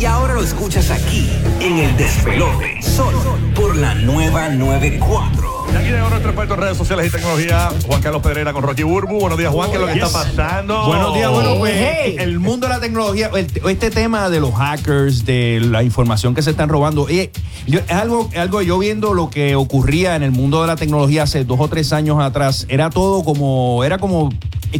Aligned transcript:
Y 0.00 0.06
ahora, 0.06 0.32
lo 0.32 0.42
escuchas 0.42 0.90
aquí, 0.90 1.30
en 1.60 1.78
el 1.78 1.94
despelote. 1.98 2.80
Solo 2.80 3.36
por 3.54 3.76
la 3.76 3.94
nueva 3.94 4.48
94. 4.48 5.53
Y 5.74 5.76
aquí 5.76 5.88
llegó 5.88 6.08
nuestro 6.08 6.30
experto 6.30 6.54
en 6.54 6.60
redes 6.60 6.76
sociales 6.76 7.08
y 7.08 7.10
tecnología, 7.10 7.68
Juan 7.84 8.00
Carlos 8.00 8.22
Pedrera 8.22 8.52
con 8.52 8.62
Rocky 8.62 8.84
Burbu. 8.84 9.18
Buenos 9.18 9.36
días, 9.36 9.52
Juan, 9.52 9.70
¿qué 9.70 9.74
es 9.74 9.80
lo 9.80 9.86
que 9.88 9.94
está 9.94 10.08
pasando? 10.08 10.86
Buenos 10.86 11.14
días, 11.16 11.30
bueno, 11.32 11.56
pues 11.58 11.74
Hey. 11.76 12.14
el 12.20 12.38
mundo 12.38 12.68
de 12.68 12.74
la 12.74 12.80
tecnología, 12.80 13.28
el- 13.34 13.50
este 13.68 13.90
tema 13.90 14.30
de 14.30 14.38
los 14.38 14.54
hackers, 14.54 15.24
de 15.24 15.60
la 15.60 15.82
información 15.82 16.32
que 16.32 16.42
se 16.42 16.50
están 16.52 16.68
robando, 16.68 17.08
eh, 17.08 17.32
yo- 17.66 17.80
es 17.80 17.90
algo, 17.90 18.28
es 18.32 18.38
algo 18.38 18.62
yo 18.62 18.78
viendo 18.78 19.14
lo 19.14 19.30
que 19.30 19.56
ocurría 19.56 20.14
en 20.14 20.22
el 20.22 20.30
mundo 20.30 20.60
de 20.60 20.68
la 20.68 20.76
tecnología 20.76 21.24
hace 21.24 21.44
dos 21.44 21.58
o 21.58 21.66
tres 21.66 21.92
años 21.92 22.20
atrás, 22.20 22.66
era 22.68 22.88
todo 22.88 23.24
como, 23.24 23.82
era 23.82 23.98
como 23.98 24.30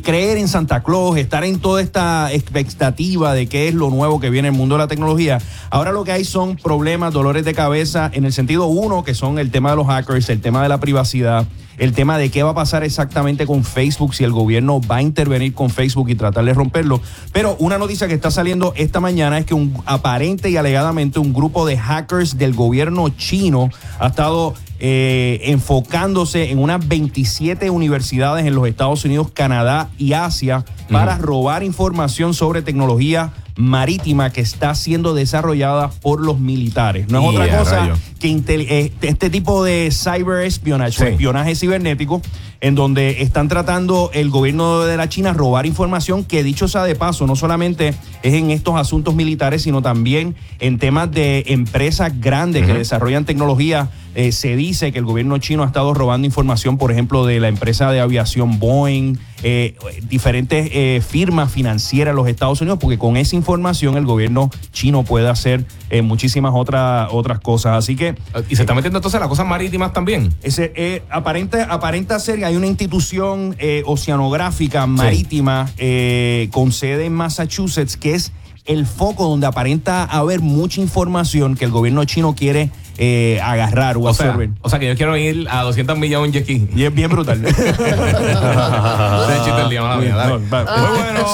creer 0.02 0.38
en 0.38 0.48
Santa 0.48 0.82
Claus, 0.82 1.16
estar 1.18 1.45
en 1.45 1.61
toda 1.61 1.80
esta 1.80 2.32
expectativa 2.32 3.32
de 3.32 3.46
qué 3.46 3.68
es 3.68 3.74
lo 3.74 3.90
nuevo 3.90 4.18
que 4.18 4.29
viene 4.29 4.48
en 4.48 4.54
el 4.54 4.58
mundo 4.58 4.74
de 4.74 4.80
la 4.80 4.88
tecnología. 4.88 5.38
Ahora 5.70 5.92
lo 5.92 6.02
que 6.02 6.11
hay 6.11 6.24
son 6.24 6.56
problemas, 6.56 7.12
dolores 7.12 7.45
de 7.45 7.54
cabeza, 7.54 8.11
en 8.12 8.25
el 8.25 8.32
sentido 8.32 8.67
uno, 8.67 9.04
que 9.04 9.14
son 9.14 9.39
el 9.39 9.53
tema 9.53 9.70
de 9.70 9.76
los 9.76 9.86
hackers, 9.86 10.29
el 10.31 10.40
tema 10.40 10.64
de 10.64 10.68
la 10.68 10.81
privacidad, 10.84 11.46
el 11.79 11.94
tema 11.94 12.18
de 12.18 12.30
qué 12.30 12.43
va 12.43 12.50
a 12.50 12.54
pasar 12.54 12.84
exactamente 12.84 13.46
con 13.46 13.64
Facebook, 13.64 14.14
si 14.14 14.22
el 14.22 14.32
gobierno 14.32 14.82
va 14.82 14.96
a 14.96 15.02
intervenir 15.02 15.54
con 15.54 15.70
Facebook 15.70 16.11
y 16.11 16.14
tratar 16.14 16.44
de 16.44 16.52
romperlo. 16.52 17.00
Pero 17.32 17.56
una 17.58 17.79
noticia 17.79 18.06
que 18.06 18.12
está 18.12 18.30
saliendo 18.30 18.75
esta 18.76 19.00
mañana 19.00 19.39
es 19.39 19.46
que 19.46 19.54
un 19.54 19.82
aparente 19.86 20.50
y 20.50 20.58
alegadamente 20.58 21.18
un 21.18 21.32
grupo 21.32 21.64
de 21.64 21.78
hackers 21.78 22.36
del 22.36 22.52
gobierno 22.52 23.08
chino 23.08 23.70
ha 23.98 24.08
estado 24.08 24.52
eh, 24.78 25.40
enfocándose 25.44 26.50
en 26.50 26.58
unas 26.58 26.86
27 26.86 27.70
universidades 27.70 28.44
en 28.44 28.54
los 28.54 28.68
Estados 28.68 29.06
Unidos, 29.06 29.30
Canadá 29.32 29.89
y 29.96 30.12
Asia 30.12 30.66
para 30.90 31.16
robar 31.16 31.62
información 31.62 32.34
sobre 32.34 32.61
tecnología 32.61 33.33
marítima 33.56 34.31
que 34.31 34.41
está 34.41 34.75
siendo 34.75 35.14
desarrollada 35.14 35.91
por 35.91 36.20
los 36.20 36.39
militares. 36.41 37.08
No 37.08 37.20
es 37.22 37.28
otra 37.36 37.58
cosa 37.58 37.91
que 38.19 38.28
eh, 38.48 38.92
este 39.03 39.31
tipo 39.31 39.62
de 39.62 39.91
cyber 39.92 40.45
espionage 40.45 41.03
o 41.03 41.06
Sí. 41.06 41.12
espionaje 41.12 41.55
cibernético 41.55 42.20
en 42.65 42.75
donde 42.75 43.20
están 43.20 43.48
tratando 43.48 44.09
el 44.15 44.31
gobierno 44.31 44.81
de 44.81 44.97
la 44.97 45.07
China 45.11 45.34
robar 45.34 45.67
información 45.67 46.25
que 46.25 46.43
dicho 46.43 46.67
sea 46.67 46.83
de 46.84 46.95
paso 46.95 47.27
no 47.27 47.37
solamente 47.37 47.95
es 48.23 48.33
en 48.33 48.51
estos 48.51 48.77
asuntos 48.77 49.15
militares 49.15 49.61
sino 49.61 49.83
también 49.83 50.34
en 50.61 50.79
temas 50.79 51.11
de 51.11 51.45
empresas 51.48 52.19
grandes 52.19 52.65
que 52.65 52.73
desarrollan 52.73 53.27
tecnología. 53.27 53.91
Eh, 54.17 54.31
se 54.31 54.55
dice 54.55 54.93
que 54.93 55.01
el 55.01 55.05
gobierno 55.05 55.37
chino 55.39 55.65
ha 55.65 55.67
estado 55.67 55.93
robando 55.93 56.25
información 56.25 56.79
por 56.79 56.93
ejemplo 56.93 57.27
de 57.27 57.41
la 57.41 57.48
empresa 57.48 57.91
de 57.91 57.98
aviación 57.98 58.61
Boeing 58.61 59.19
eh, 59.43 59.75
diferentes 60.09 60.71
eh, 60.73 61.03
firmas 61.06 61.51
financieras 61.51 62.12
en 62.12 62.17
los 62.17 62.28
Estados 62.28 62.61
Unidos 62.61 62.78
porque 62.81 62.97
con 62.97 63.17
esa 63.17 63.34
información 63.34 63.97
el 63.97 64.06
gobierno 64.06 64.51
chino 64.73 65.03
puede 65.03 65.28
hacer 65.28 65.67
muchísimas 66.03 66.53
otras 66.56 67.09
otras 67.12 67.39
cosas. 67.39 67.77
Así 67.77 67.95
que 67.95 68.17
Y 68.49 68.56
se 68.56 68.62
está 68.62 68.75
metiendo 68.75 68.99
entonces 68.99 69.21
las 69.21 69.28
cosas 69.28 69.47
marítimas 69.47 69.93
también. 69.93 70.34
ese, 70.43 71.03
aparenta, 71.09 71.65
aparenta 71.65 72.19
ser 72.19 72.39
que 72.39 72.45
hay 72.55 72.58
una 72.58 72.69
institución 72.69 73.56
eh, 73.58 73.83
oceanográfica 73.84 74.86
marítima 74.86 75.69
eh, 75.77 76.48
con 76.52 76.70
sede 76.70 77.06
en 77.06 77.12
Massachusetts 77.12 77.97
que 77.97 78.14
es 78.14 78.30
el 78.64 78.86
foco 78.86 79.28
donde 79.28 79.48
aparenta 79.48 80.05
haber 80.05 80.41
mucha 80.41 80.80
información 80.80 81.56
que 81.56 81.64
el 81.64 81.72
gobierno 81.72 82.05
chino 82.05 82.36
quiere 82.36 82.70
eh, 82.98 83.41
agarrar 83.42 83.97
o, 83.97 84.03
O 84.03 84.14
sea, 84.14 84.27
absorber. 84.27 84.50
o 84.62 84.69
sea 84.69 84.78
que 84.78 84.87
yo 84.89 84.97
quiero 84.97 85.17
ir 85.17 85.47
a 85.50 85.62
200 85.62 85.97
millas 85.98 86.20
un 86.20 86.33
jet 86.33 86.45
ski. 86.45 86.69
Y 86.75 86.84
es 86.84 86.95
bien 86.95 87.11
brutal. 87.11 87.45
Ese 87.47 87.61
es 87.61 87.78
el 87.78 89.45
chiste 89.45 89.61
del 89.61 89.70
día, 89.70 89.83
mala 89.83 89.97
mía, 89.97 90.14
dale. 90.17 90.39
No, 90.39 90.50
va- 90.50 90.64
Muy 90.64 90.97
bueno. 90.98 91.25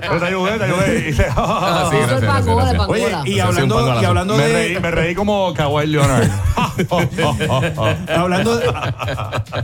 Pero 0.00 0.18
te 0.18 0.26
ayudé, 0.26 0.58
te 0.58 0.64
ayudé. 0.64 1.12
Sí, 1.92 1.96
gracias, 2.06 2.46
gracias. 2.46 2.82
Oye, 2.88 3.06
y 3.26 3.38
hablando, 3.40 4.00
y 4.00 4.04
hablando 4.04 4.36
me, 4.36 4.46
de. 4.46 4.52
reí, 4.52 4.80
me 4.80 4.90
reí 4.90 5.14
como 5.14 5.52
Kawhi 5.54 5.86
Leonard. 5.86 6.28
hablando, 8.08 8.56
de, 8.58 8.66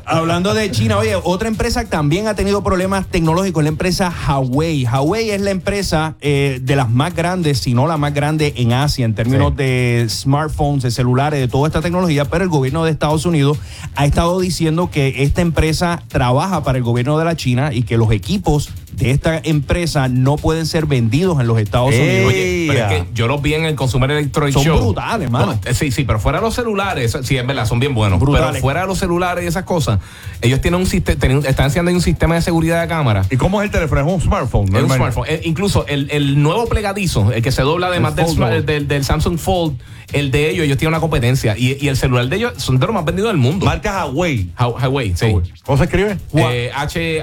hablando 0.05 0.55
de 0.55 0.70
China, 0.70 0.99
oye, 0.99 1.16
otra 1.22 1.49
empresa 1.49 1.84
que 1.84 1.91
también 1.91 2.26
ha 2.28 2.34
tenido 2.34 2.62
problemas 2.62 3.06
tecnológicos, 3.06 3.62
la 3.62 3.69
empresa 3.69 4.12
Huawei. 4.28 4.84
Huawei 4.84 5.31
es 5.31 5.41
la 5.41 5.50
empresa 5.50 6.15
eh, 6.20 6.59
de 6.62 6.76
las 6.76 6.91
más 6.91 7.15
grandes, 7.15 7.59
si 7.60 7.75
no 7.75 7.87
la 7.87 7.97
más 7.97 8.12
grande 8.15 8.53
en 8.56 8.72
Asia, 8.72 9.05
en 9.05 9.15
términos 9.15 9.50
Sí. 9.50 9.56
de 9.56 10.06
smartphones, 10.09 10.82
de 10.82 10.91
celulares, 10.91 11.28
de 11.37 11.49
toda 11.49 11.69
esta 11.69 11.83
tecnología, 11.83 12.25
pero 12.25 12.44
el 12.44 12.50
gobierno 12.50 12.84
de 12.84 12.91
Estados 12.91 13.27
Unidos 13.27 13.59
ha 13.94 14.06
estado 14.06 14.41
diciendo 14.41 14.91
que 14.91 15.22
esta 15.22 15.43
empresa 15.43 16.03
trabaja 16.09 16.62
para 16.62 16.78
el 16.78 16.84
gobierno 16.84 17.19
de 17.19 17.25
la 17.25 17.37
China 17.37 17.75
y 17.75 17.83
que 17.83 17.99
los 17.99 18.11
equipos 18.11 18.71
de 18.98 19.10
esta 19.12 19.41
empresa 19.44 20.09
no 20.09 20.36
pueden 20.36 20.66
ser 20.66 20.86
vendidos 20.86 21.41
en 21.41 21.47
los 21.47 21.59
Estados 21.59 21.92
Ey. 21.94 22.00
Unidos. 22.00 22.32
Oye, 22.32 22.64
pero 22.69 22.86
es 22.86 22.92
que 23.03 23.09
yo 23.14 23.26
los 23.28 23.41
vi 23.42 23.54
en 23.54 23.64
el 23.64 23.75
Consumer 23.75 24.10
Electronics 24.10 24.54
Son 24.54 24.64
Show. 24.64 24.78
brutales, 24.78 25.31
mano. 25.31 25.47
No, 25.47 25.60
eh, 25.64 25.75
sí, 25.75 25.91
sí, 25.91 26.04
pero 26.04 26.19
fuera 26.20 26.38
de 26.38 26.44
los 26.44 26.54
celulares, 26.54 27.16
sí, 27.22 27.37
es 27.37 27.47
verdad, 27.47 27.66
son 27.66 27.81
bien 27.81 27.94
buenos. 27.94 28.19
Brutales. 28.20 28.48
Pero 28.50 28.60
fuera 28.60 28.81
de 28.82 28.87
los 28.88 28.98
celulares 28.98 29.44
y 29.44 29.47
esas 29.47 29.64
cosas, 29.64 30.00
ellos 30.42 30.60
tienen 30.60 30.81
un 30.81 30.87
sistema, 30.87 31.41
están 31.47 31.66
haciendo 31.66 31.91
un 31.91 32.00
sistema 32.03 32.34
de 32.34 32.42
seguridad 32.42 32.81
de 32.82 32.88
cámara. 32.88 33.25
¿Y 33.31 33.37
cómo 33.37 33.60
es 33.62 33.66
el 33.66 33.70
teléfono? 33.70 34.00
Es 34.00 34.06
un 34.14 34.20
smartphone. 34.20 34.75
Es 34.76 34.82
un 34.82 34.91
smartphone. 34.91 35.26
Eh, 35.28 35.41
incluso 35.44 35.87
el, 35.87 36.08
el 36.10 36.42
nuevo 36.42 36.66
plegadizo, 36.66 37.32
el 37.32 37.42
que 37.42 37.53
se 37.53 37.62
dobla 37.62 37.87
además 37.88 38.16
del, 38.16 38.66
del, 38.66 38.88
del 38.88 39.04
Samsung 39.04 39.38
Fold, 39.38 39.78
el 40.12 40.31
de 40.31 40.50
ellos, 40.50 40.64
ellos 40.64 40.78
tienen 40.78 40.94
una 40.94 41.00
competencia. 41.00 41.54
Y, 41.58 41.76
y 41.84 41.88
el 41.88 41.97
celular 41.97 42.26
de 42.28 42.37
ellos 42.37 42.53
son 42.56 42.78
de 42.78 42.87
los 42.87 42.94
más 42.94 43.04
vendidos 43.04 43.28
del 43.31 43.37
mundo. 43.37 43.66
Marca 43.66 44.06
Huawei. 44.06 44.48
Hu- 44.58 44.81
Huawei, 44.81 45.14
sí. 45.14 45.34
¿Cómo 45.64 45.76
se 45.76 45.84
escribe? 45.84 46.16
Eh, 46.34 46.70
H 46.75 47.22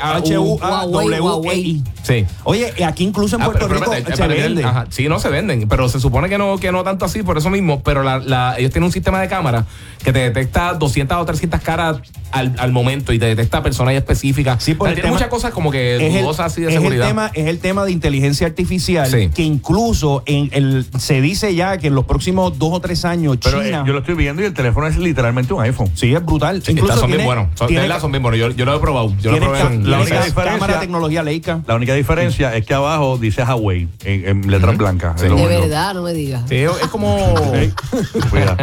Sí. 2.04 2.26
Oye, 2.44 2.72
aquí 2.86 3.04
incluso 3.04 3.36
en 3.36 3.42
Ah, 3.42 3.46
Puerto 3.46 3.68
pero 3.68 3.80
Rico 3.80 3.92
espérate, 3.94 4.16
se 4.16 4.24
espérate, 4.24 4.42
vende. 4.48 4.64
ajá, 4.64 4.86
sí, 4.90 5.08
no 5.10 5.20
se 5.20 5.30
venden, 5.30 5.68
pero 5.68 5.90
se 5.90 6.00
supone 6.00 6.30
que 6.30 6.38
no, 6.38 6.58
que 6.58 6.72
no 6.72 6.84
tanto 6.84 7.06
así, 7.06 7.24
por 7.24 7.38
eso 7.38 7.50
mismo. 7.50 7.82
Pero 7.84 8.04
la, 8.04 8.20
la- 8.20 8.56
ellos 8.58 8.72
tienen 8.72 8.86
un 8.88 8.92
sistema 8.92 9.20
de 9.22 9.28
cámara 9.28 9.66
que 10.04 10.14
te 10.14 10.20
detecta 10.20 10.74
200 10.74 11.18
o 11.18 11.26
300 11.26 11.62
caras 11.62 11.98
al, 12.32 12.54
al 12.60 12.72
momento 12.72 13.14
y 13.14 13.20
te 13.20 13.26
detecta 13.26 13.64
personas 13.64 13.94
específicas. 13.96 14.62
Sí, 14.64 14.74
por 14.76 14.88
O 14.88 14.92
sea, 14.92 14.96
tiene 14.96 15.10
muchas 15.12 15.30
cosas 15.30 15.52
como 15.52 15.72
que 15.72 15.96
es 15.96 16.16
el, 16.16 16.28
así 16.40 16.62
de 16.62 16.68
es 16.68 16.74
el 16.76 16.80
seguridad. 16.82 17.08
tema, 17.08 17.32
es 17.34 17.48
el 17.48 17.60
tema 17.60 17.86
de 17.86 17.92
inteligencia 17.92 18.46
artificial 18.48 19.08
Sí. 19.10 19.30
que 19.34 19.42
incluso 19.44 20.24
en 20.26 20.50
el, 20.52 20.86
se 21.00 21.22
dice 21.22 21.56
ya 21.56 21.78
que 21.78 21.88
en 21.88 21.96
los 21.96 22.06
próximos 22.06 22.58
dos 22.60 22.70
o 22.74 22.80
tres 22.82 23.06
años 23.06 23.38
Pero 23.44 23.62
eh, 23.62 23.66
China. 23.66 23.84
yo 23.88 23.94
lo 23.94 24.00
estoy 24.00 24.16
viendo 24.16 24.42
y 24.42 24.46
el 24.46 24.54
teléfono 24.54 24.88
es 24.88 24.98
literalmente 24.98 25.54
un 25.54 25.62
iPhone. 25.64 25.90
sí, 25.96 26.14
es 26.14 26.24
brutal. 26.26 26.62
Sí, 26.64 26.74
incluso 26.74 26.94
son 26.98 27.08
tiene- 27.08 27.18
bien 27.24 27.26
buenos. 27.26 27.48
Son, 27.58 27.68
tiene- 27.68 28.00
son 28.00 28.12
bien 28.12 28.22
buenos. 28.22 28.40
Yo, 28.40 28.50
yo 28.52 28.66
lo 28.66 28.76
he 28.76 28.80
probado. 28.80 29.14
Yo 29.22 29.32
lo 29.40 29.52
ca- 29.52 29.72
en 29.72 29.90
la 29.90 29.98
única 30.02 30.20
ca- 30.20 30.26
diferencia- 30.26 30.60
cámara 30.60 30.80
tecnología 30.80 31.24
Leica. 31.24 31.55
La 31.68 31.76
única 31.76 31.94
diferencia 31.94 32.56
es 32.56 32.66
que 32.66 32.74
abajo 32.74 33.18
dice 33.18 33.44
Huawei 33.44 33.88
en, 34.04 34.28
en 34.28 34.52
letras 34.52 34.78
blancas. 34.78 35.20
Sí. 35.20 35.28
De 35.28 35.34
único. 35.34 35.50
verdad, 35.50 35.94
no 35.94 36.02
me 36.04 36.14
digas. 36.14 36.44
Sí, 36.50 36.56
es 36.58 36.88
como. 36.92 37.16
Cuida. 38.30 38.56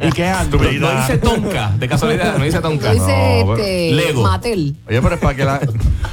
¿Y 0.00 0.10
qué 0.12 0.30
es 0.30 0.48
No, 0.80 0.90
dice 1.00 1.18
Tonka, 1.18 1.70
de 1.78 1.88
casualidad, 1.88 2.36
no 2.38 2.44
dice 2.44 2.56
No 2.56 2.62
Tonka. 2.62 2.92
dice 2.92 3.42
No, 3.44 3.56
este, 3.56 3.92
Lego. 3.92 4.22
Matel. 4.22 4.76
Oye, 4.88 5.02
pero 5.02 5.14
es 5.14 5.20
para 5.20 5.34
que 5.36 5.44
la. 5.44 5.60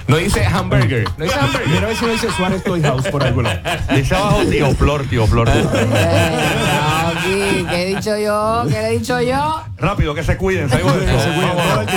No 0.08 0.18
dice 0.18 0.46
hamburger. 0.46 1.08
No 1.18 1.24
dice 1.26 1.40
hamburger. 1.40 1.68
Mira 1.68 1.82
a 1.84 1.88
ver 1.88 1.96
si 1.98 2.06
no 2.06 2.12
dice 2.12 2.28
Suárez 2.36 2.64
Toy 2.64 2.82
House 2.82 3.08
por 3.10 3.24
algún 3.24 3.44
lado. 3.44 3.60
Dice 3.96 4.16
abajo 4.16 4.46
tío 4.46 4.72
Flor, 4.76 5.04
tío 5.06 5.28
Flor. 5.28 5.50
Eh, 5.50 6.38
aquí, 7.06 7.66
¿Qué 7.70 7.84
he 7.84 7.96
dicho 7.96 8.18
yo? 8.18 8.64
¿Qué 8.68 8.74
le 8.82 8.88
he 8.88 9.00
dicho 9.00 9.22
yo? 9.22 9.62
Rápido, 9.78 10.14
que 10.16 10.24
se 10.24 10.38
cuiden. 10.38 10.70
salgo 10.70 10.92
de 10.92 11.06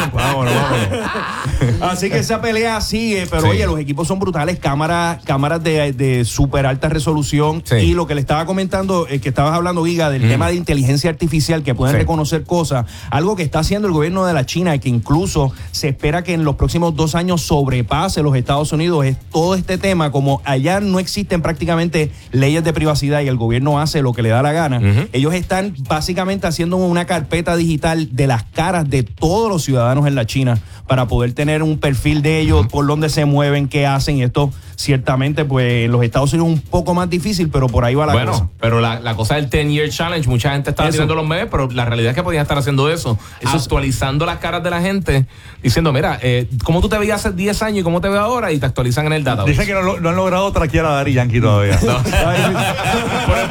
Así 1.80 2.10
que 2.10 2.18
esa 2.18 2.40
pelea 2.40 2.80
sigue, 2.80 3.26
pero 3.30 3.42
Sí. 3.42 3.48
oye, 3.48 3.66
los 3.66 3.78
equipos 3.78 4.06
son 4.08 4.18
brutales, 4.18 4.58
cámaras, 4.58 5.22
cámaras 5.24 5.62
de, 5.62 5.92
de 5.92 6.24
súper 6.24 6.66
alta 6.66 6.88
resolución. 6.88 7.62
Sí. 7.64 7.76
Y 7.76 7.94
lo 7.94 8.06
que 8.06 8.14
le 8.14 8.20
estaba 8.20 8.46
comentando, 8.46 9.06
eh, 9.08 9.20
que 9.20 9.28
estabas 9.30 9.54
hablando, 9.54 9.84
Giga, 9.84 10.10
del 10.10 10.28
tema 10.28 10.48
de 10.48 10.54
inteligencia 10.54 11.10
artificial, 11.10 11.62
que 11.62 11.74
pueden 11.74 11.94
Sí. 11.94 12.00
reconocer 12.00 12.44
cosas, 12.44 12.86
algo 13.10 13.36
que 13.36 13.42
está 13.42 13.58
haciendo 13.60 13.88
el 13.88 13.94
gobierno 13.94 14.24
de 14.24 14.32
la 14.32 14.46
China 14.46 14.74
y 14.74 14.78
que 14.78 14.88
incluso 14.88 15.52
se 15.72 15.88
espera 15.88 16.22
que 16.22 16.34
en 16.34 16.44
los 16.44 16.56
próximos 16.56 16.94
dos 16.96 17.14
años 17.14 17.42
sobrepase 17.42 18.22
los 18.22 18.36
Estados 18.36 18.72
Unidos, 18.72 19.04
es 19.04 19.16
todo 19.30 19.54
este 19.54 19.78
tema, 19.78 20.10
como 20.10 20.40
allá 20.44 20.80
no 20.80 20.98
existen 20.98 21.42
prácticamente 21.42 22.10
leyes 22.30 22.64
de 22.64 22.72
privacidad 22.72 23.20
y 23.22 23.28
el 23.28 23.36
gobierno 23.36 23.80
hace 23.80 24.02
lo 24.02 24.12
que 24.12 24.22
le 24.22 24.28
da 24.30 24.42
la 24.42 24.52
gana, 24.52 24.80
ellos 25.12 25.34
están 25.34 25.74
básicamente 25.88 26.46
haciendo 26.46 26.76
una 26.76 27.04
carpeta 27.06 27.56
digital 27.56 28.08
de 28.12 28.26
las 28.26 28.44
caras 28.44 28.88
de 28.88 29.02
todos 29.02 29.48
los 29.50 29.62
ciudadanos 29.64 30.06
en 30.06 30.14
la 30.14 30.26
China 30.26 30.41
para 30.86 31.06
poder 31.06 31.32
tener 31.32 31.62
un 31.62 31.78
perfil 31.78 32.22
de 32.22 32.40
ellos, 32.40 32.66
por 32.68 32.86
dónde 32.86 33.08
se 33.08 33.24
mueven, 33.24 33.68
qué 33.68 33.86
hacen. 33.86 34.16
Y 34.18 34.22
esto 34.22 34.50
ciertamente, 34.76 35.44
pues 35.44 35.84
en 35.84 35.92
los 35.92 36.02
Estados 36.02 36.32
Unidos 36.32 36.48
es 36.50 36.54
un 36.56 36.60
poco 36.62 36.92
más 36.94 37.08
difícil, 37.08 37.48
pero 37.50 37.68
por 37.68 37.84
ahí 37.84 37.94
va 37.94 38.06
la 38.06 38.12
bueno, 38.14 38.32
cosa. 38.32 38.48
pero 38.60 38.80
la, 38.80 38.98
la 39.00 39.14
cosa 39.14 39.36
del 39.36 39.48
10 39.48 39.68
Year 39.68 39.88
Challenge, 39.90 40.28
mucha 40.28 40.50
gente 40.52 40.70
estaba 40.70 40.90
tirando 40.90 41.14
los 41.14 41.26
memes, 41.26 41.46
pero 41.50 41.68
la 41.70 41.84
realidad 41.84 42.10
es 42.10 42.16
que 42.16 42.22
podían 42.22 42.42
estar 42.42 42.58
haciendo 42.58 42.90
eso, 42.90 43.16
Eso 43.40 43.56
es- 43.56 43.62
actualizando 43.62 44.26
las 44.26 44.38
caras 44.38 44.62
de 44.64 44.70
la 44.70 44.80
gente, 44.80 45.26
diciendo, 45.62 45.92
mira, 45.92 46.18
eh, 46.20 46.48
¿cómo 46.64 46.80
tú 46.80 46.88
te 46.88 46.98
veías 46.98 47.24
hace 47.24 47.34
10 47.34 47.62
años 47.62 47.78
y 47.80 47.82
cómo 47.82 48.00
te 48.00 48.08
ves 48.08 48.18
ahora? 48.18 48.50
Y 48.50 48.58
te 48.58 48.66
actualizan 48.66 49.06
en 49.06 49.12
el 49.12 49.24
database. 49.24 49.50
Dicen 49.52 49.66
que 49.66 49.74
no, 49.74 49.82
lo- 49.82 50.00
no 50.00 50.08
han 50.08 50.16
logrado 50.16 50.50
traquear 50.52 50.86
a 50.86 50.90
Dari 50.90 51.12
Yankee 51.12 51.40
todavía. 51.40 51.78
No, 51.82 51.98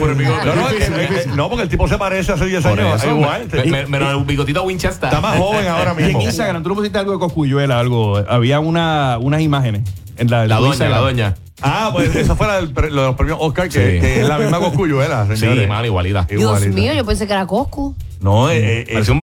por 0.00 0.10
el 0.10 0.16
bigote 0.16 0.40
el 0.40 0.44
bigote. 0.54 0.60
no, 0.62 0.68
es 0.68 0.74
que- 1.08 1.14
es 1.16 1.24
que- 1.26 1.30
no, 1.36 1.48
porque 1.48 1.62
el 1.64 1.68
tipo 1.68 1.86
se 1.88 1.98
parece 1.98 2.32
hace 2.32 2.46
10 2.46 2.62
Por 2.62 2.80
años. 2.80 3.02
eso, 3.02 3.10
igual. 3.14 3.46
me- 3.52 3.64
me- 3.64 3.86
Menos 3.86 4.18
el 4.18 4.24
bigotito 4.24 4.62
Winchester. 4.64 5.08
Está 5.08 5.20
más 5.20 5.38
joven 5.38 5.66
ahora 5.68 5.94
Y 5.96 6.00
en 6.02 6.06
mismo. 6.08 6.22
Instagram, 6.22 6.62
tú 6.62 6.70
no 6.70 6.74
pusiste 6.74 6.98
algo 6.98 7.12
de 7.12 7.18
Coscuyuela, 7.18 7.78
algo. 7.78 8.16
Había 8.28 8.58
una, 8.60 9.18
unas 9.20 9.40
imágenes. 9.40 9.82
En 10.16 10.28
la, 10.30 10.46
La 10.46 10.56
doña, 10.56 10.68
Instagram. 10.68 10.98
la 10.98 11.00
doña. 11.04 11.34
Ah, 11.62 11.90
pues 11.92 12.14
esa 12.16 12.34
fue 12.36 12.46
la 12.46 12.56
del 12.56 12.72
lo 12.72 12.82
de 13.02 13.06
los 13.08 13.16
premios 13.16 13.38
Oscar, 13.40 13.68
que, 13.68 13.94
Sí. 13.96 14.00
que 14.00 14.20
es 14.22 14.28
la 14.28 14.38
misma 14.38 14.58
Coscuyuela, 14.58 15.26
Sí, 15.30 15.36
señores. 15.36 15.68
mano, 15.68 15.84
igualita. 15.86 16.26
Dios 16.28 16.40
Igualita. 16.42 16.72
mío, 16.74 16.92
yo 16.94 17.04
pensé 17.04 17.26
que 17.26 17.32
era 17.34 17.46
Coscu. 17.46 17.94
No, 18.20 18.50
eh, 18.50 18.58
eh, 18.58 18.84
es 18.88 18.92
Pareció 18.94 19.14
un 19.14 19.19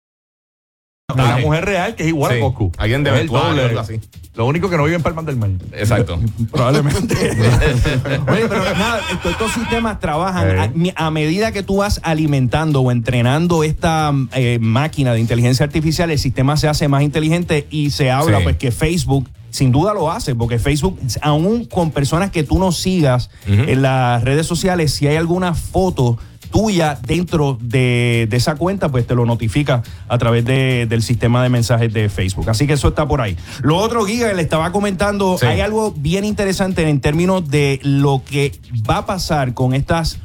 una 1.13 1.37
mujer 1.37 1.63
real 1.63 1.95
que 1.95 2.03
es 2.03 2.09
igual 2.09 2.33
Sí. 2.33 2.37
a 2.39 2.41
Coscu. 2.41 2.71
Alguien 2.77 3.01
de 3.03 3.17
el 3.21 3.27
doble. 3.27 3.63
algo 3.63 3.79
así. 3.79 4.01
Lo 4.35 4.45
único 4.45 4.69
que 4.69 4.75
no 4.75 4.83
vive 4.83 4.97
en 4.97 5.01
Palmas 5.03 5.25
del 5.25 5.37
Mar. 5.37 5.49
Exacto. 5.71 6.19
Probablemente. 6.51 7.15
Oye, 8.29 8.45
pero 8.49 8.63
nada, 8.77 8.99
estos, 9.25 9.53
sistemas 9.53 10.01
trabajan 10.01 10.73
Eh. 10.85 10.93
a, 10.97 11.09
medida 11.11 11.53
que 11.53 11.63
tú 11.63 11.77
vas 11.77 12.01
alimentando 12.03 12.81
o 12.81 12.91
entrenando 12.91 13.63
esta 13.63 14.11
eh, 14.33 14.59
máquina 14.59 15.13
de 15.13 15.21
inteligencia 15.21 15.65
artificial, 15.65 16.11
el 16.11 16.19
sistema 16.19 16.57
se 16.57 16.67
hace 16.67 16.89
más 16.89 17.03
inteligente 17.03 17.67
y 17.71 17.91
se 17.91 18.11
habla 18.11 18.39
Sí. 18.39 18.43
pues 18.43 18.57
que 18.57 18.71
Facebook 18.71 19.29
sin 19.49 19.71
duda 19.71 19.93
lo 19.93 20.11
hace, 20.11 20.35
porque 20.35 20.59
Facebook, 20.59 20.99
aún 21.21 21.63
con 21.65 21.91
personas 21.91 22.31
que 22.31 22.43
tú 22.43 22.59
no 22.59 22.73
sigas 22.73 23.29
en 23.47 23.81
las 23.81 24.21
redes 24.23 24.45
sociales, 24.45 24.93
si 24.93 25.07
hay 25.07 25.15
alguna 25.15 25.53
foto 25.55 26.17
tuya 26.49 26.97
dentro 27.05 27.57
de, 27.61 28.27
de 28.29 28.37
esa 28.37 28.55
cuenta, 28.55 28.89
pues 28.89 29.05
te 29.07 29.15
lo 29.15 29.25
notifica 29.25 29.83
a 30.07 30.17
través 30.17 30.45
de- 30.45 30.85
del 30.87 31.03
sistema 31.03 31.43
de 31.43 31.49
mensajes 31.49 31.91
de 31.93 32.09
Facebook. 32.09 32.49
Así 32.49 32.67
que 32.67 32.73
eso 32.73 32.89
está 32.89 33.07
por 33.07 33.21
ahí. 33.21 33.37
Lo 33.61 33.77
otro, 33.77 34.05
Giga, 34.05 34.33
le 34.33 34.41
estaba 34.41 34.71
comentando, 34.71 35.37
Sí. 35.39 35.45
hay 35.45 35.61
algo 35.61 35.93
bien 35.95 36.25
interesante 36.25 36.87
en 36.89 36.99
términos 37.01 37.47
de 37.49 37.79
lo 37.83 38.21
que 38.29 38.53
va 38.89 38.97
a 38.99 39.05
pasar 39.05 39.53
con 39.53 39.73
estas 39.73 40.19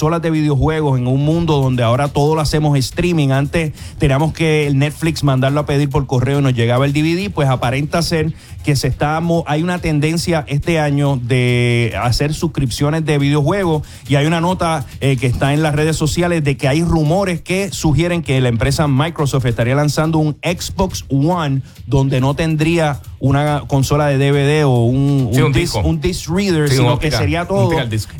consolas 0.00 0.22
de 0.22 0.30
videojuegos 0.30 0.98
en 0.98 1.06
un 1.06 1.22
mundo 1.26 1.60
donde 1.60 1.82
ahora 1.82 2.08
todo 2.08 2.34
lo 2.34 2.40
hacemos 2.40 2.78
streaming. 2.78 3.32
Antes 3.32 3.74
teníamos 3.98 4.32
que 4.32 4.66
el 4.66 4.78
Netflix 4.78 5.22
mandarlo 5.22 5.60
a 5.60 5.66
pedir 5.66 5.90
por 5.90 6.06
correo 6.06 6.38
y 6.38 6.42
nos 6.42 6.54
llegaba 6.54 6.86
el 6.86 6.94
DVD, 6.94 7.30
pues 7.30 7.50
aparenta 7.50 8.00
ser 8.00 8.32
que 8.64 8.76
se 8.76 8.88
está 8.88 9.20
hay 9.46 9.62
una 9.62 9.78
tendencia 9.78 10.44
este 10.48 10.78
año 10.78 11.16
de 11.16 11.94
hacer 12.00 12.32
suscripciones 12.34 13.04
de 13.04 13.18
videojuegos 13.18 13.86
y 14.08 14.14
hay 14.16 14.26
una 14.26 14.40
nota 14.40 14.86
eh, 15.00 15.16
que 15.16 15.26
está 15.26 15.52
en 15.52 15.62
las 15.62 15.74
redes 15.74 15.96
sociales 15.96 16.44
de 16.44 16.56
que 16.56 16.68
hay 16.68 16.82
rumores 16.82 17.40
que 17.40 17.70
sugieren 17.70 18.22
que 18.22 18.40
la 18.40 18.48
empresa 18.48 18.86
Microsoft 18.86 19.46
estaría 19.46 19.74
lanzando 19.74 20.18
un 20.18 20.36
Xbox 20.42 21.04
One 21.10 21.62
donde 21.86 22.20
no 22.20 22.34
tendría 22.34 23.00
una 23.18 23.64
consola 23.66 24.06
de 24.06 24.18
DVD 24.18 24.64
o 24.64 24.84
un, 24.84 25.30
Sí, 25.32 25.42
un 25.42 25.52
disc, 25.52 25.74
disco. 25.74 25.80
un 25.80 26.00
disc 26.00 26.28
reader, 26.30 26.68
Sí, 26.70 26.76
sino 26.76 26.98
que 26.98 27.10
sería 27.10 27.46
todo 27.46 27.70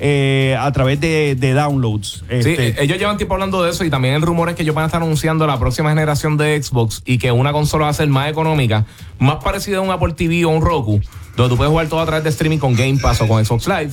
eh, 0.00 0.56
a 0.59 0.71
través 0.73 1.00
de, 1.00 1.37
de 1.37 1.55
downloads. 1.70 2.25
Sí, 2.28 2.50
Este, 2.50 2.82
ellos 2.82 2.99
llevan 2.99 3.17
tiempo 3.17 3.34
hablando 3.34 3.62
de 3.62 3.70
eso 3.70 3.84
y 3.84 3.90
también 3.90 4.14
el 4.14 4.22
rumor 4.22 4.49
es 4.49 4.55
que 4.56 4.62
ellos 4.62 4.75
van 4.75 4.84
a 4.84 4.87
estar 4.87 5.02
anunciando 5.02 5.46
la 5.46 5.58
próxima 5.58 5.88
generación 5.90 6.37
de 6.37 6.62
Xbox 6.62 7.02
y 7.05 7.19
que 7.19 7.32
una 7.32 7.52
consola 7.52 7.84
va 7.84 7.90
a 7.90 7.94
ser 7.94 8.08
más 8.08 8.31
económica, 8.31 8.87
más 9.19 9.37
parecida 9.43 9.78
a 9.78 9.81
un 9.81 9.90
Apple 9.90 10.14
TV 10.14 10.44
o 10.44 10.49
un 10.50 10.62
Roku, 10.62 11.00
donde 11.37 11.50
tú 11.50 11.56
puedes 11.56 11.70
jugar 11.70 11.88
todo 11.88 12.00
a 12.00 12.06
través 12.06 12.25
de 12.25 12.31
streaming 12.31 12.58
con 12.58 12.75
Game 12.75 12.99
Pass 13.00 13.20
o 13.20 13.28
con 13.28 13.44
Xbox 13.44 13.67
Live. 13.69 13.90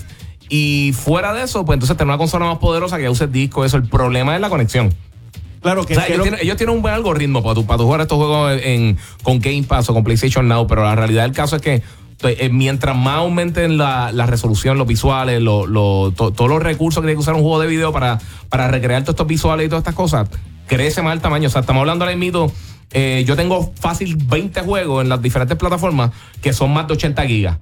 Y 0.50 0.94
fuera 0.94 1.34
de 1.34 1.44
eso, 1.44 1.66
pues 1.66 1.76
entonces 1.76 1.98
tener 1.98 2.08
una 2.10 2.18
consola 2.18 2.46
más 2.46 2.58
poderosa 2.60 2.98
que 2.98 3.10
use 3.10 3.28
disco, 3.28 3.66
eso. 3.66 3.78
El 3.78 3.88
problema 3.90 4.34
es 4.36 4.42
la 4.42 4.50
conexión. 4.50 4.94
claro 5.62 5.86
que, 5.86 5.94
O 5.94 5.96
sea, 5.98 6.06
que 6.06 6.14
ellos, 6.14 6.20
lo- 6.20 6.24
tienen, 6.24 6.40
ellos 6.42 6.56
tienen 6.58 6.76
un 6.76 6.82
buen 6.82 6.94
algoritmo 6.94 7.44
para 7.44 7.56
tu, 7.56 7.66
para 7.66 7.78
tu 7.78 7.84
jugar 7.84 8.02
estos 8.02 8.18
juegos 8.18 8.58
en, 8.64 8.98
con 9.24 9.40
Game 9.40 9.64
Pass 9.64 9.90
o 9.90 9.94
con 9.94 10.04
PlayStation 10.06 10.48
Now, 10.48 10.66
pero 10.68 10.84
la 10.84 10.96
realidad 10.96 11.24
del 11.24 11.34
caso 11.34 11.58
es 11.58 11.62
que 11.62 11.82
mientras 12.52 12.96
más 12.96 13.18
aumenten 13.18 13.78
la, 13.78 14.12
la 14.12 14.26
resolución, 14.26 14.78
los 14.78 14.88
visuales, 14.88 15.42
lo- 15.42 15.68
lo- 15.68 16.12
to- 16.16 16.32
todos 16.32 16.50
los 16.50 16.62
recursos 16.64 17.02
que 17.02 17.08
tiene 17.08 17.16
que 17.18 17.22
usar 17.22 17.36
un 17.36 17.42
juego 17.42 17.60
de 17.60 17.68
video 17.68 17.92
para, 17.92 18.20
para 18.50 18.68
recrear 18.68 19.04
todos 19.04 19.14
estos 19.14 19.28
visuales 19.28 19.66
y 19.68 19.70
todas 19.70 19.82
estas 19.82 19.96
cosas, 19.96 20.28
crece 20.68 21.02
más 21.02 21.14
el 21.14 21.22
tamaño. 21.22 21.48
O 21.48 21.52
sea, 21.52 21.62
estamos 21.62 21.82
hablando 21.82 22.06
ahora 22.06 22.16
mismo, 22.18 22.52
eh, 22.92 23.24
yo 23.28 23.36
tengo 23.36 23.72
fácil 23.80 24.16
20 24.16 24.62
juegos 24.62 25.04
en 25.04 25.10
las 25.10 25.22
diferentes 25.22 25.58
plataformas 25.58 26.12
que 26.42 26.54
son 26.54 26.74
más 26.74 26.88
de 26.88 26.94
80 26.94 27.26
gigas. 27.28 27.58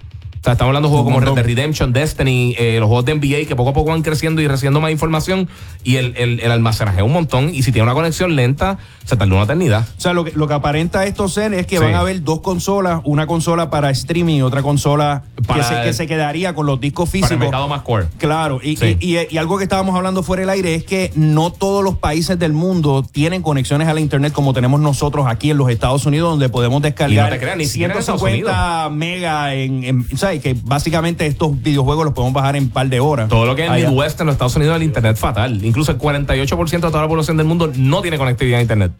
O 0.45 0.47
sea, 0.47 0.51
estamos 0.53 0.69
hablando 0.69 0.89
de 0.89 0.93
juegos 0.93 1.11
como 1.11 1.19
Red. 1.25 1.33
Dead 1.33 1.43
Redemption, 1.43 1.91
Destiny, 1.91 2.53
eh, 2.59 2.77
los 2.79 2.85
juegos 2.87 3.05
de 3.05 3.15
NBA 3.15 3.47
que 3.47 3.55
poco 3.55 3.71
a 3.71 3.73
poco 3.73 3.89
van 3.89 4.03
creciendo 4.03 4.43
y 4.43 4.47
recibiendo 4.47 4.79
más 4.79 4.91
información 4.91 5.49
y 5.83 5.95
el, 5.95 6.13
el, 6.17 6.39
el 6.39 6.51
almacenaje 6.51 6.97
es 6.97 7.03
un 7.03 7.13
montón. 7.13 7.49
Y 7.49 7.63
si 7.63 7.71
tiene 7.71 7.81
una 7.81 7.95
conexión 7.95 8.35
lenta, 8.35 8.77
se 9.05 9.17
tarda 9.17 9.33
una 9.33 9.45
eternidad. 9.45 9.87
o 9.97 9.99
sea, 9.99 10.13
lo 10.13 10.23
que, 10.23 10.33
lo 10.33 10.47
que 10.47 10.53
aparenta 10.53 11.03
esto 11.07 11.27
ser 11.29 11.55
es 11.55 11.65
que 11.65 11.77
Sí. 11.79 11.83
van 11.83 11.95
a 11.95 12.01
haber 12.01 12.23
dos 12.23 12.41
consolas, 12.41 13.01
una 13.05 13.25
consola 13.25 13.71
para 13.71 13.89
streaming 13.89 14.35
y 14.35 14.41
otra 14.43 14.61
consola 14.61 15.23
Para 15.47 15.61
que, 15.61 15.65
se, 15.67 15.75
el- 15.79 15.83
que 15.85 15.93
se 15.93 16.05
quedaría 16.05 16.53
con 16.53 16.67
los 16.67 16.79
discos 16.79 17.09
Para 17.09 17.17
el 17.17 17.23
físicos. 17.23 17.39
mercado 17.39 17.67
más 17.67 17.81
core. 17.81 18.05
Claro, 18.19 18.59
y, 18.61 18.75
Sí. 18.77 18.97
y- 18.99 19.17
y- 19.17 19.27
y 19.31 19.37
algo 19.39 19.57
que 19.57 19.63
estábamos 19.63 19.95
hablando 19.95 20.21
fuera 20.21 20.41
del 20.41 20.51
aire 20.51 20.75
es 20.75 20.83
que 20.83 21.11
no 21.15 21.51
todos 21.51 21.83
los 21.83 21.95
países 21.97 22.37
del 22.37 22.53
mundo 22.53 23.03
tienen 23.11 23.41
conexiones 23.41 23.87
a 23.87 23.95
la 23.95 23.99
internet 23.99 24.31
como 24.31 24.53
tenemos 24.53 24.79
nosotros 24.79 25.25
aquí 25.27 25.49
en 25.49 25.57
los 25.57 25.71
Estados 25.71 26.05
Unidos, 26.05 26.29
donde 26.29 26.49
podemos 26.49 26.83
descargar 26.83 27.11
Y 27.11 27.15
no 27.17 27.29
te 27.35 27.39
creas, 27.39 27.57
ni 27.57 27.65
siquiera 27.65 27.93
en 27.95 27.99
Estados 27.99 28.21
150 28.21 28.89
megas 28.91 29.53
en, 29.53 29.83
en- 29.83 30.17
¿sabes? 30.37 30.55
Que 30.55 30.59
básicamente 30.65 31.25
estos 31.25 31.61
videojuegos 31.61 32.05
los 32.05 32.13
podemos 32.13 32.33
bajar 32.33 32.55
en 32.55 32.63
un 32.65 32.69
par 32.69 32.87
de 32.89 32.99
horas. 32.99 33.29
Todo 33.29 33.45
lo 33.45 33.55
que 33.55 33.65
es 33.65 33.69
Allá. 33.69 33.89
Midwest 33.89 34.19
en 34.21 34.27
los 34.27 34.33
Estados 34.33 34.55
Unidos, 34.55 34.75
el 34.75 34.83
internet 34.83 35.17
fatal. 35.17 35.63
Incluso 35.63 35.91
el 35.91 35.97
48% 35.97 36.69
de 36.69 36.79
toda 36.79 37.01
la 37.01 37.07
población 37.07 37.37
del 37.37 37.45
mundo 37.47 37.71
no 37.75 38.01
tiene 38.01 38.17
conectividad 38.17 38.59
a 38.59 38.61
internet. 38.61 38.91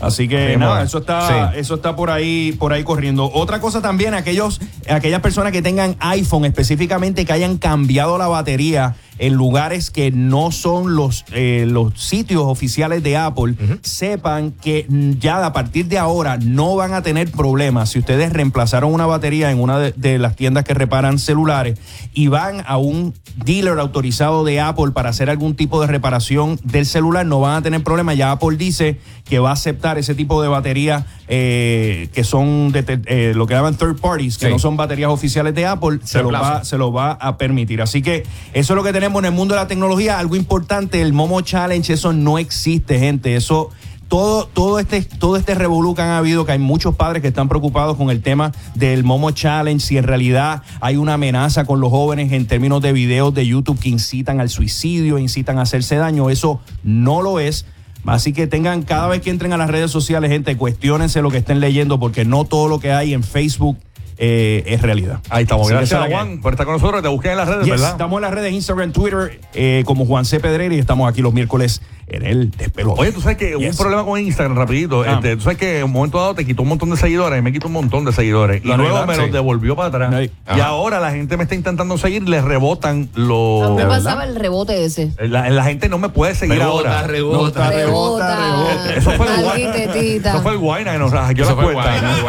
Así 0.00 0.26
que 0.26 0.54
Sí, 0.54 0.56
nada, 0.58 0.72
bueno. 0.72 0.86
eso 0.86 0.98
está, 0.98 1.52
Sí. 1.52 1.58
eso 1.60 1.74
está 1.76 1.94
por 1.94 2.10
ahí, 2.10 2.52
por 2.58 2.72
ahí 2.72 2.82
corriendo. 2.82 3.30
Otra 3.32 3.60
cosa 3.60 3.80
también, 3.80 4.12
aquellos, 4.14 4.60
aquellas 4.90 5.20
personas 5.20 5.52
que 5.52 5.62
tengan 5.62 5.94
iPhone 6.00 6.44
específicamente 6.44 7.24
que 7.24 7.32
hayan 7.32 7.58
cambiado 7.58 8.18
la 8.18 8.26
batería 8.26 8.96
en 9.18 9.34
lugares 9.34 9.90
que 9.90 10.10
no 10.10 10.50
son 10.50 10.96
los, 10.96 11.24
eh, 11.32 11.66
los 11.68 11.92
sitios 12.00 12.42
oficiales 12.44 13.02
de 13.02 13.16
Apple, 13.16 13.54
sepan 13.82 14.50
que 14.52 14.86
ya 15.20 15.44
a 15.44 15.52
partir 15.52 15.86
de 15.86 15.98
ahora 15.98 16.36
no 16.38 16.74
van 16.76 16.92
a 16.94 17.02
tener 17.02 17.30
problemas 17.30 17.90
si 17.90 17.98
ustedes 18.00 18.32
reemplazaron 18.32 18.92
una 18.92 19.06
batería 19.06 19.50
en 19.50 19.60
una 19.60 19.78
de, 19.78 19.92
de 19.96 20.18
las 20.18 20.36
tiendas 20.36 20.64
que 20.64 20.74
reparan 20.74 21.18
celulares 21.18 21.78
y 22.12 22.28
van 22.28 22.62
a 22.66 22.76
un 22.76 23.14
dealer 23.44 23.78
autorizado 23.78 24.44
de 24.44 24.60
Apple 24.60 24.92
para 24.92 25.10
hacer 25.10 25.30
algún 25.30 25.54
tipo 25.54 25.80
de 25.80 25.86
reparación 25.86 26.58
del 26.64 26.86
celular, 26.86 27.26
no 27.26 27.40
van 27.40 27.56
a 27.56 27.62
tener 27.62 27.82
problemas. 27.82 28.16
Ya 28.16 28.30
Apple 28.32 28.56
dice 28.56 28.98
que 29.24 29.38
va 29.38 29.50
a 29.50 29.54
aceptar 29.54 29.98
ese 29.98 30.14
tipo 30.14 30.42
de 30.42 30.48
baterías 30.48 31.04
eh, 31.28 32.08
que 32.12 32.24
son 32.24 32.70
de 32.72 32.84
eh, 33.06 33.32
lo 33.34 33.46
que 33.46 33.54
llaman 33.54 33.74
third 33.76 33.96
parties, 34.00 34.38
que 34.38 34.46
Sí. 34.46 34.52
no 34.52 34.58
son 34.58 34.76
baterías 34.76 35.10
oficiales 35.10 35.54
de 35.54 35.66
Apple, 35.66 35.98
se 36.04 36.18
lo, 36.18 36.30
Reemplazo. 36.30 36.54
va, 36.58 36.64
se 36.64 36.78
lo 36.78 36.92
va 36.92 37.12
a 37.12 37.36
permitir. 37.38 37.80
Así 37.80 38.02
que 38.02 38.24
eso 38.52 38.72
es 38.72 38.76
lo 38.76 38.82
que 38.82 38.92
tenemos 38.92 39.03
en 39.04 39.24
el 39.26 39.32
mundo 39.32 39.54
de 39.54 39.60
la 39.60 39.66
tecnología. 39.66 40.18
Algo 40.18 40.36
importante, 40.36 41.00
el 41.00 41.12
Momo 41.12 41.40
Challenge, 41.40 41.92
eso 41.92 42.12
no 42.12 42.38
existe, 42.38 42.98
gente. 42.98 43.36
Eso 43.36 43.70
todo, 44.08 44.46
todo 44.46 44.78
este, 44.78 45.02
todo 45.02 45.36
este 45.36 45.54
revolú 45.54 45.94
que 45.94 46.02
han 46.02 46.10
habido, 46.10 46.46
que 46.46 46.52
hay 46.52 46.58
muchos 46.58 46.94
padres 46.94 47.22
que 47.22 47.28
están 47.28 47.48
preocupados 47.48 47.96
con 47.96 48.10
el 48.10 48.22
tema 48.22 48.52
del 48.74 49.04
Momo 49.04 49.30
Challenge, 49.30 49.84
si 49.84 49.98
en 49.98 50.04
realidad 50.04 50.62
hay 50.80 50.96
una 50.96 51.14
amenaza 51.14 51.64
con 51.64 51.80
los 51.80 51.90
jóvenes 51.90 52.32
en 52.32 52.46
términos 52.46 52.80
de 52.82 52.92
videos 52.92 53.34
de 53.34 53.46
YouTube 53.46 53.78
que 53.78 53.88
incitan 53.88 54.40
al 54.40 54.50
suicidio, 54.50 55.18
incitan 55.18 55.58
a 55.58 55.62
hacerse 55.62 55.96
daño, 55.96 56.30
eso 56.30 56.60
no 56.82 57.22
lo 57.22 57.40
es. 57.40 57.66
Así 58.06 58.32
que 58.32 58.46
tengan, 58.46 58.82
cada 58.82 59.08
vez 59.08 59.22
que 59.22 59.30
entren 59.30 59.52
a 59.52 59.56
las 59.56 59.70
redes 59.70 59.90
sociales, 59.90 60.30
gente, 60.30 60.56
cuestionense 60.56 61.22
lo 61.22 61.30
que 61.30 61.38
estén 61.38 61.60
leyendo, 61.60 61.98
porque 61.98 62.24
no 62.24 62.44
todo 62.44 62.68
lo 62.68 62.78
que 62.78 62.92
hay 62.92 63.14
en 63.14 63.22
Facebook 63.22 63.78
eh, 64.18 64.62
es 64.66 64.82
realidad. 64.82 65.20
Ahí 65.30 65.42
estamos. 65.42 65.66
Así 65.66 65.74
Gracias, 65.74 66.00
la 66.00 66.06
que 66.06 66.14
Juan, 66.14 66.40
por 66.40 66.52
estar 66.52 66.66
con 66.66 66.74
nosotros. 66.74 67.02
Te 67.02 67.08
busquen 67.08 67.32
en 67.32 67.36
las 67.38 67.48
redes, 67.48 67.64
Yes, 67.64 67.70
¿verdad? 67.72 67.90
Estamos 67.92 68.16
en 68.18 68.22
las 68.22 68.34
redes 68.34 68.52
Instagram, 68.52 68.92
Twitter, 68.92 69.40
eh, 69.54 69.82
como 69.86 70.06
Juan 70.06 70.24
C. 70.24 70.40
Pedrera 70.40 70.74
y 70.74 70.78
estamos 70.78 71.08
aquí 71.08 71.22
los 71.22 71.32
miércoles 71.32 71.80
en 72.08 72.24
el 72.26 72.50
despelote. 72.50 73.00
Oye, 73.00 73.12
tú 73.12 73.20
sabes 73.20 73.36
que 73.36 73.56
hubo 73.56 73.66
un 73.66 73.76
problema 73.76 74.04
con 74.04 74.20
Instagram, 74.20 74.56
rapidito. 74.56 75.02
Ah. 75.02 75.14
Este, 75.14 75.36
tú 75.36 75.42
sabes 75.42 75.58
que 75.58 75.78
en 75.78 75.84
un 75.84 75.92
momento 75.92 76.18
dado 76.18 76.34
te 76.34 76.44
quitó 76.44 76.62
un 76.62 76.68
montón 76.68 76.90
de 76.90 76.96
seguidores, 76.96 77.38
y 77.38 77.42
me 77.42 77.52
quitó 77.52 77.66
un 77.68 77.72
montón 77.74 78.04
de 78.04 78.12
seguidores. 78.12 78.64
Lo 78.64 78.74
y 78.74 78.76
luego 78.76 79.06
me 79.06 79.16
los 79.16 79.26
sí. 79.26 79.32
devolvió 79.32 79.76
para 79.76 79.88
atrás. 79.88 80.14
Ahí. 80.14 80.30
Y 80.48 80.50
Ajá. 80.60 80.66
ahora 80.66 81.00
la 81.00 81.10
gente 81.12 81.36
me 81.36 81.44
está 81.44 81.54
intentando 81.54 81.96
seguir, 81.98 82.28
les 82.28 82.44
rebotan 82.44 83.08
los. 83.14 83.70
mí 83.70 83.76
me 83.76 83.82
¿De 83.82 83.88
pasaba 83.88 84.16
verdad? 84.20 84.28
el 84.30 84.36
rebote 84.36 84.84
ese. 84.84 85.12
La, 85.18 85.48
la 85.50 85.64
gente 85.64 85.88
no 85.88 85.98
me 85.98 86.08
puede 86.08 86.34
seguir 86.34 86.62
ahora. 86.62 87.02
rebota. 87.06 87.70
Rebota, 87.70 88.36
rebota. 88.36 88.94
Eso 88.96 89.10
fue 89.12 89.26
el 89.26 89.42
guayna. 89.42 89.74
Eso 89.74 90.42
fue 90.42 90.52
el 90.52 90.58
guayna 90.58 90.92
que 90.92 90.98
nos 90.98 91.12
Eso 91.12 91.22
la 91.22 91.30
el 91.30 91.34
cuenta. 91.56 91.72
guayna, 91.72 92.16
el 92.16 92.22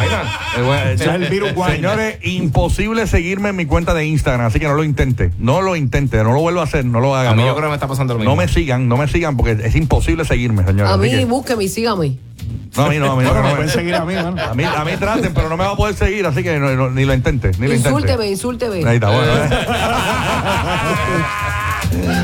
guayna. 0.64 1.16
El 1.16 1.24
el 1.24 1.30
virus 1.30 1.54
guayna. 1.54 1.76
Señores, 1.76 2.18
imposible 2.24 3.08
seguirme 3.08 3.50
en 3.50 3.56
mi 3.56 3.66
cuenta 3.66 3.94
de 3.94 4.06
Instagram, 4.06 4.48
así 4.48 4.60
que 4.60 4.68
no 4.68 4.74
lo 4.74 4.84
intente. 4.84 5.32
No 5.38 5.62
lo 5.62 5.76
intente, 5.76 6.24
no 6.24 6.34
lo 6.34 6.40
vuelvo 6.42 6.62
a 6.62 6.64
hacer, 6.64 6.86
no 6.86 7.00
lo 7.00 7.16
hagan. 7.16 7.34
A 7.34 7.36
mí 7.36 7.42
no, 7.42 7.48
yo 7.50 7.56
creo 7.56 7.68
que 7.68 7.70
me 7.72 7.76
está 7.76 7.88
pasando 7.88 8.14
lo 8.14 8.20
mismo. 8.20 8.32
no 8.32 8.36
me 8.38 8.48
sigan, 8.48 8.88
no 8.88 8.98
me 8.98 9.08
sigan 9.08 9.38
porque 9.38 9.65
es 9.66 9.76
imposible 9.76 10.26
seguirme, 10.26 10.64
señores. 10.66 10.92
A 10.94 10.98
mí, 10.98 11.10
que- 11.10 11.26
búsqueme 11.26 11.64
y 11.64 11.70
sígame. 11.70 12.18
no, 12.78 12.86
a 12.86 12.90
mí 12.90 12.98
no, 13.00 13.12
a 13.12 13.16
mí 13.16 13.24
no. 13.24 13.30
Bueno, 13.34 13.42
no, 13.42 13.48
me 13.50 13.56
pueden 13.56 13.70
seguir 13.70 13.96
a 13.96 14.06
mí, 14.06 14.14
mano. 14.16 14.36
a 14.42 14.54
mí, 14.54 14.64
a 14.64 14.86
mí 14.86 14.92
traten, 14.98 15.34
pero 15.34 15.50
no 15.50 15.58
me 15.58 15.64
va 15.66 15.72
a 15.72 15.76
poder 15.76 15.96
seguir, 15.96 16.26
así 16.26 16.44
que 16.44 16.60
no- 16.60 16.76
no- 16.76 16.90
ni 16.90 17.06
lo 17.06 17.14
intente, 17.14 17.52
ni 17.60 17.68
lo 17.68 17.74
intente. 17.74 17.90
Insúlteme, 17.90 18.28
insúlteme. 18.28 18.86
Ahí 18.88 18.96
está, 18.96 19.10
bueno. 19.10 19.32